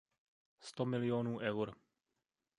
Sto 0.59 0.85
miliónů 0.85 1.37
eur. 1.37 1.75